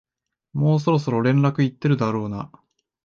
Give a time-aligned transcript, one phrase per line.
[0.53, 2.51] もうそろそろ連絡行ってるだろうな